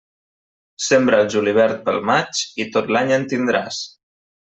[0.85, 3.87] Sembra el julivert pel maig i tot l'any en tindràs.